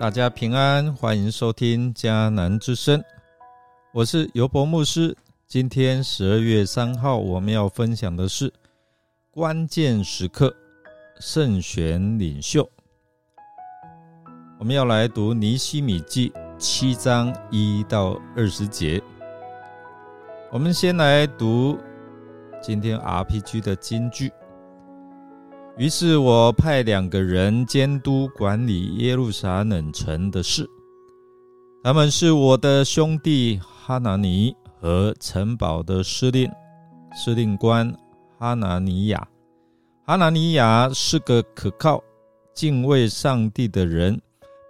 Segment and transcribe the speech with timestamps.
[0.00, 3.04] 大家平安，欢迎收听迦南之声，
[3.92, 5.14] 我是尤博牧师。
[5.46, 8.50] 今天十二月三号，我们要分享的是
[9.30, 10.56] 关键时刻
[11.18, 12.66] 慎选领袖。
[14.58, 19.02] 我们要来读尼西米记七章一到二十节。
[20.50, 21.78] 我们先来读
[22.62, 24.32] 今天 RPG 的金句。
[25.80, 30.68] 于是我派两个人监督管理耶路撒冷城的事，
[31.82, 36.52] 他们是我的兄弟哈拿尼和城堡的司令
[37.16, 37.90] 司令官
[38.38, 39.26] 哈拿尼亚。
[40.04, 42.04] 哈拿尼亚是个可靠、
[42.54, 44.20] 敬畏上帝的人，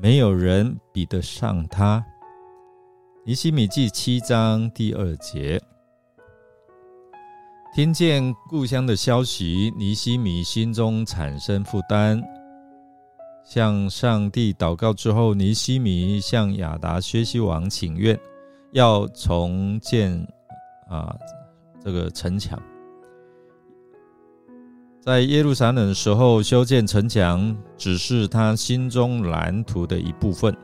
[0.00, 2.00] 没有人比得上他。
[3.24, 5.60] 尼西米记七章第二节。
[7.74, 12.22] 听见故乡的消息，尼西米心中产生负担。
[13.42, 18.18] 向上帝祷告之后，尼西米向亚达薛西王请愿，
[18.72, 20.12] 要重建
[20.86, 21.16] 啊
[21.82, 22.60] 这个城墙。
[25.00, 30.54] 在耶路撒冷的时候，修建城墙只是他心中蓝图的一部分。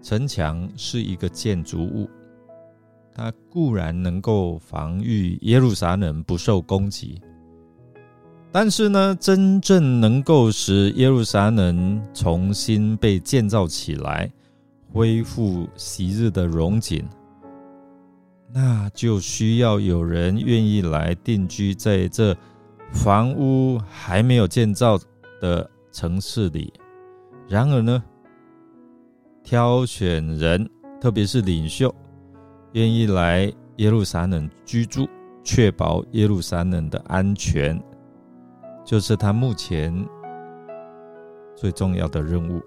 [0.00, 2.08] 城墙是一个建筑物。
[3.14, 7.20] 它固然能够防御耶路撒冷不受攻击，
[8.50, 14.28] 但是呢，真正能够使耶路撒冷重新被建造起来，
[14.92, 17.04] 恢复昔日的荣景，
[18.52, 22.36] 那就需要有人愿意来定居在这
[22.92, 24.98] 房屋还没有建造
[25.40, 26.72] 的城市里。
[27.48, 28.02] 然而呢，
[29.44, 30.68] 挑选人，
[31.00, 31.94] 特别是领袖。
[32.74, 35.08] 愿意来耶路撒冷居住，
[35.44, 37.80] 确保耶路撒冷的安全，
[38.84, 39.94] 就是他目前
[41.54, 42.60] 最重要的任务。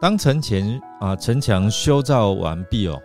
[0.00, 3.00] 当城前啊城墙修造完毕哦，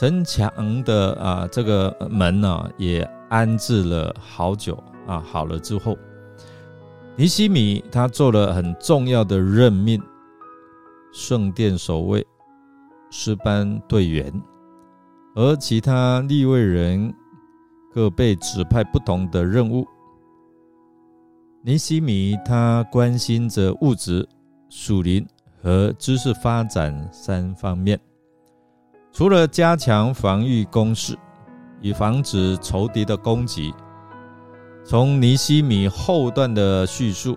[0.00, 5.96] 城墙的啊这个门呢也安置了好久啊好了之后，
[7.14, 10.02] 尼西米他做了很重要的任命，
[11.12, 12.26] 圣殿守卫。
[13.10, 14.32] 诗班队员，
[15.34, 17.12] 而其他立位人
[17.92, 19.86] 各被指派不同的任务。
[21.62, 24.26] 尼西米他关心着物质、
[24.68, 25.26] 属灵
[25.62, 28.00] 和知识发展三方面。
[29.12, 31.18] 除了加强防御工事，
[31.80, 33.74] 以防止仇敌的攻击，
[34.84, 37.36] 从尼西米后段的叙述，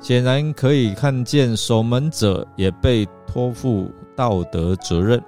[0.00, 3.90] 显然可以看见守门者也被托付。
[4.16, 5.22] 道德责任。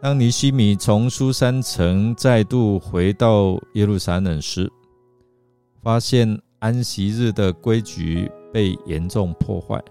[0.00, 4.70] 当尼西米从苏山城再度回到耶路撒冷时，
[5.82, 9.82] 发现安息日的规矩被严重破坏，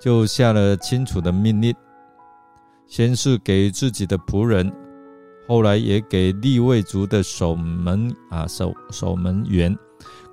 [0.00, 1.72] 就下了清楚的命令：
[2.86, 4.72] 先是给自己的仆人，
[5.46, 9.76] 后来也给立位族的守门啊守守门员，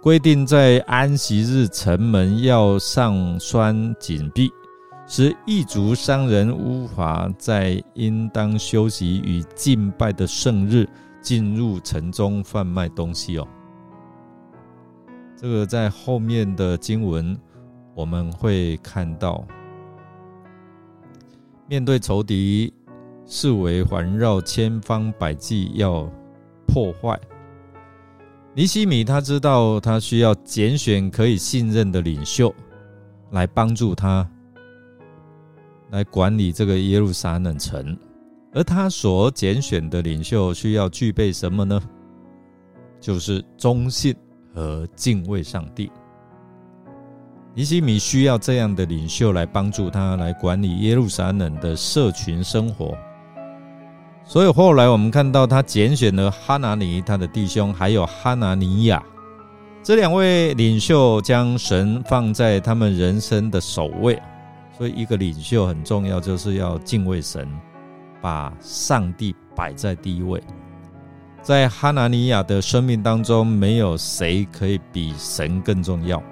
[0.02, 4.52] 规定在安息日城门要上栓紧闭。
[5.12, 10.88] 使异族商人无法在应当休息与敬拜的圣日
[11.20, 13.48] 进入城中贩卖东西哦。
[15.36, 17.36] 这个在后面的经文
[17.96, 19.44] 我们会看到，
[21.68, 22.72] 面对仇敌，
[23.26, 26.08] 视为环绕千方百计要
[26.68, 27.20] 破坏。
[28.54, 32.54] 尼西米他知道他需要拣选可以信任的领袖
[33.32, 34.30] 来帮助他。
[35.92, 37.98] 来管理这个耶路撒冷城，
[38.54, 41.82] 而他所拣选的领袖需要具备什么呢？
[43.00, 44.16] 就是忠信
[44.54, 45.92] 和敬畏上帝。
[47.56, 52.96] 尼西米需要这样的领袖来帮助他来管理耶路撒冷的社群生活。
[54.24, 59.04] 所以后来我们看到他拣选了哈拿尼他的弟兄，还有哈拿尼亚
[59.82, 64.22] 这两位领袖，将神放在他们人生的首位。
[64.80, 67.46] 所以，一个领袖很重要，就是要敬畏神，
[68.22, 70.42] 把上帝摆在第一位。
[71.42, 76.24] 在哈拿尼亚的生命当中，没有谁可以比神更重要。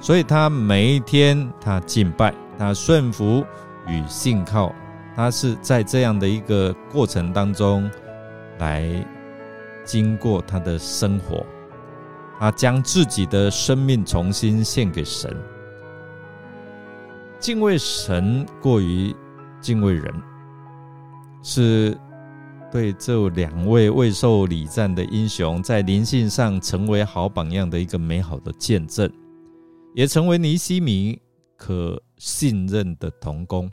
[0.00, 3.44] 所以他每一天，他敬拜，他顺服
[3.86, 4.74] 与信靠，
[5.14, 7.88] 他是在这样的一个过程当中
[8.58, 8.84] 来
[9.84, 11.46] 经过他的生活。
[12.40, 15.32] 他将自己的生命重新献给神。
[17.44, 19.14] 敬畏神过于
[19.60, 20.22] 敬畏人，
[21.42, 21.94] 是
[22.72, 29.12] 对这两位未受礼赞的英雄在灵性上成为好榜样的一个美好的见证。
[29.94, 31.20] 也成为尼西米
[31.58, 33.70] 可信任的童工。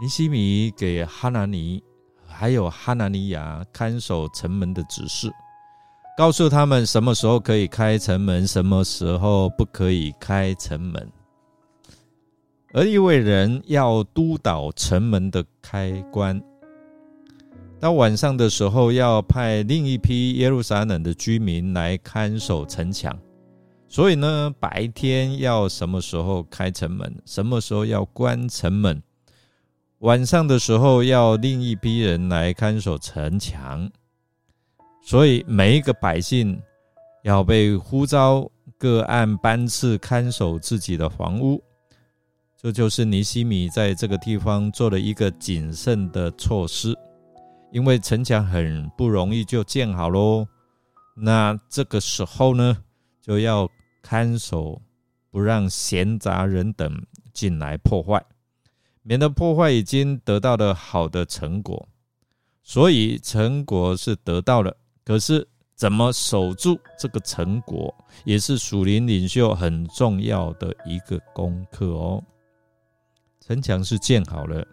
[0.00, 1.80] 尼西米给哈拿尼
[2.26, 5.30] 还有哈拿尼亚看守城门的指示，
[6.18, 11.08] 告诉他们什么时候可以开城门，什么时候不可以开城门。
[12.76, 16.42] 而一位人要督导城门的开关。
[17.78, 23.16] 到晚上的时候，要派另一批耶路撒冷的居民来看守城墙。
[23.86, 29.00] 所以呢，白天要什么时候开城门，什么时候要关城门。
[30.00, 33.88] 晚上的时候，要另一批人来看守城墙，
[35.00, 36.60] 所以每一个百姓
[37.22, 41.62] 要被呼召，各按班次看守自己的房屋。
[42.64, 46.96] 这就是尼西米在这个地方做了一个谨慎的措施，
[47.70, 50.48] 因为城墙很不容易就建好喽。
[51.14, 52.74] 那这个时候呢，
[53.20, 53.68] 就要
[54.00, 54.80] 看守，
[55.30, 56.90] 不让闲杂人等
[57.34, 58.24] 进来破坏。
[59.02, 61.86] 免得破坏已经得到了好的成果，
[62.62, 64.74] 所以成果是得到了。
[65.04, 65.46] 可是
[65.76, 67.94] 怎么守住这个成果，
[68.24, 72.24] 也是属灵领袖很重要的一个功课哦。
[73.46, 74.66] 城墙是建好了，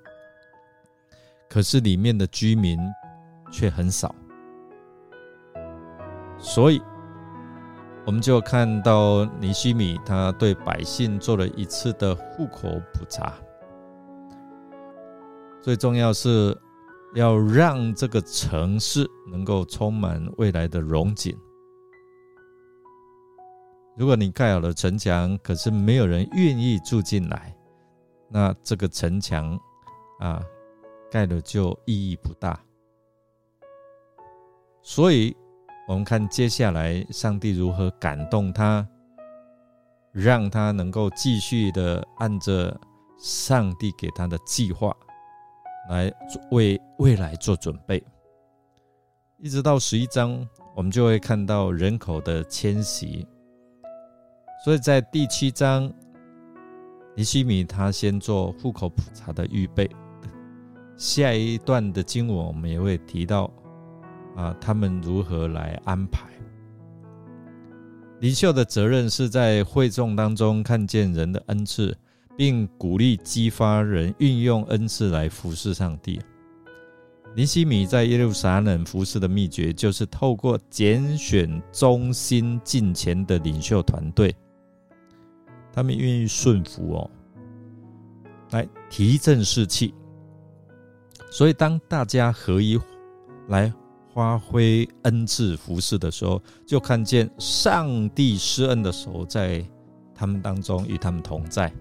[1.49, 2.79] 可是里面的居民
[3.51, 4.15] 却很少，
[6.37, 6.81] 所以
[8.05, 13.33] 我们就看到尼西米他对百姓做了一次的户口普查。
[15.61, 16.57] 最重要是
[17.13, 21.37] 要让这个城市能够充满未来的荣景。
[23.97, 27.53] 如果你盖好了城墙，可是没有人愿意住进来，
[28.31, 29.59] 那这个城墙
[30.19, 30.41] 啊，
[31.11, 32.59] 盖了就意义不大。
[34.81, 35.35] 所以，
[35.87, 38.87] 我们看接下来上帝如何感动他，
[40.11, 42.79] 让他能够继续的按着
[43.19, 44.95] 上帝给他的计划。
[45.89, 46.13] 来
[46.51, 48.01] 为未来做准备，
[49.39, 53.27] 一直到十一章，我们就会看到人口的迁徙。
[54.63, 55.91] 所以在第七章，
[57.15, 59.89] 尼西米他先做户口普查的预备。
[60.95, 63.51] 下一段的经文，我们也会提到
[64.35, 66.27] 啊，他们如何来安排。
[68.19, 71.97] 领袖的责任是在会众当中看见人的恩赐。
[72.37, 76.19] 并鼓励激发人运用恩赐来服侍上帝。
[77.35, 84.33] 尼西米在耶路撒冷服侍的秘诀，就是透过拣选忠心敬虔的领袖团队，
[85.73, 87.09] 他们愿意顺服哦，
[88.51, 89.93] 来提振士气。
[91.29, 92.79] 所以，当大家合一
[93.47, 93.73] 来
[94.13, 99.65] 发挥恩赐服侍的时候，就看见上帝施恩的手在
[100.13, 101.71] 他们当中，与他们同在。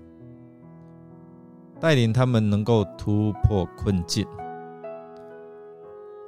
[1.81, 4.27] 带领他们能够突破困境。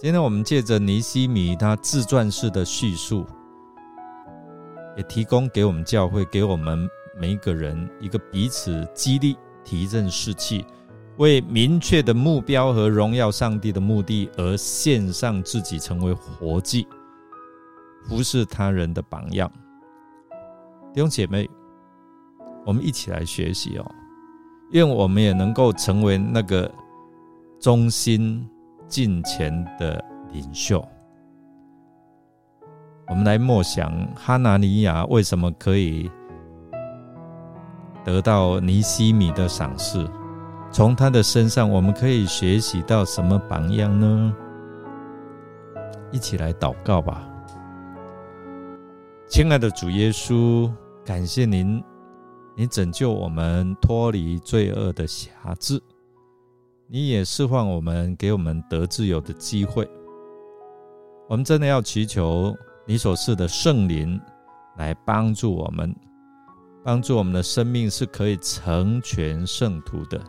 [0.00, 3.24] 今天我们借着尼西米他自传式的叙述，
[4.96, 6.88] 也提供给我们教会、给我们
[7.22, 10.66] 每一个人一个彼此激励、提振士气，
[11.18, 16.84] 为明确的目标和荣耀上帝的目的而献上自己，成为活祭，
[18.08, 19.48] 服侍他人的榜样。
[20.92, 21.48] 弟兄姐妹，
[22.66, 23.88] 我们一起来学习哦。
[24.72, 26.68] 愿我们也能够成为那个
[27.60, 28.44] 忠心
[28.88, 30.84] 敬虔的领袖。
[33.06, 36.10] 我们来默想哈拿尼亚为什么可以
[38.04, 40.08] 得到尼西米的赏识？
[40.70, 44.34] 从他的身上，我们可以学习到什么榜样呢？
[46.10, 47.28] 一起来祷告吧，
[49.28, 50.70] 亲爱的主耶稣，
[51.04, 51.82] 感谢您。
[52.54, 55.80] 你拯救我们脱离罪恶的辖制，
[56.86, 59.88] 你也释放我们，给我们得自由的机会。
[61.30, 62.54] 我们真的要祈求
[62.86, 64.20] 你所赐的圣灵
[64.76, 65.96] 来帮助我们，
[66.84, 70.20] 帮助我们的生命是可以成全圣徒的，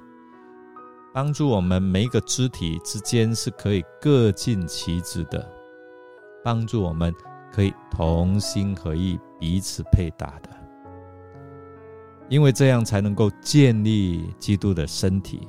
[1.11, 5.51] 帮助我们每一个肢体之间是可以各尽其职的，
[6.43, 7.11] 帮助我们
[7.51, 10.49] 可以同心合意，彼此配搭的。
[12.29, 15.47] 因为这样才能够建立基督的身体。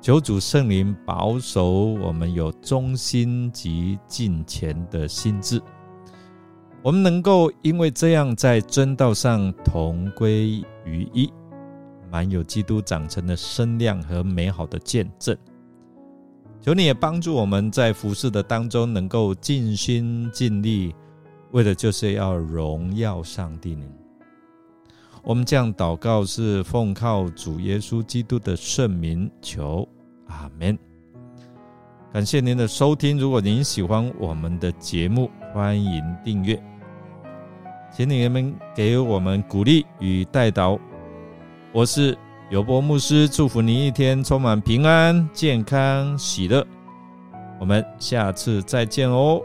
[0.00, 5.60] 求主圣灵保守我们有忠心及敬虔的心智，
[6.82, 11.30] 我们能够因为这样在真道上同归于一，
[12.10, 15.36] 满有基督长成的身量和美好的见证。
[16.60, 20.94] 求你也帮助我们在服侍的当中能够尽心尽力，
[21.50, 23.76] 为的就是要荣耀上帝。
[25.22, 29.86] 我们这样祷告是奉靠主耶稣基督的圣名求，
[30.26, 30.78] 阿门。
[32.10, 36.58] 感谢您的收听，如果您喜欢我们的节目，欢迎订阅，
[37.92, 40.78] 请你们给我们鼓励与带导。
[41.70, 42.16] 我是
[42.50, 46.66] 尤波牧师，祝福您一天充满平安、健康、喜乐。
[47.60, 49.42] 我们下次再见哦。